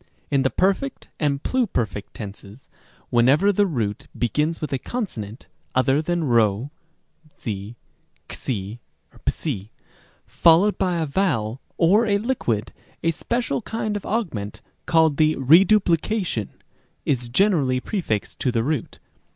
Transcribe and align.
b. 0.00 0.06
In 0.32 0.42
the 0.42 0.50
perfect 0.50 1.10
and 1.20 1.44
pluperfect 1.44 2.12
tenses, 2.14 2.68
whenever 3.08 3.52
the 3.52 3.68
root 3.68 4.08
be 4.18 4.28
gins 4.28 4.60
with 4.60 4.72
a 4.72 4.80
consonant 4.80 5.46
(other 5.76 6.02
than 6.02 6.22
p, 7.40 7.76
¢ 8.30 8.78
ἕξ, 9.14 9.38
w) 9.44 9.68
followed 10.26 10.76
by 10.76 10.96
a 11.00 11.06
vowel 11.06 11.60
or 11.78 12.04
a 12.04 12.18
liquid, 12.18 12.72
a 13.04 13.12
special 13.12 13.62
kind 13.62 13.96
of 13.96 14.04
augment 14.04 14.60
called 14.86 15.18
the 15.18 15.36
reduplication 15.36 16.48
is 17.06 17.28
generally 17.28 17.78
prefixed 17.78 18.40
to 18.40 18.50
the 18.50 18.64
root. 18.64 18.98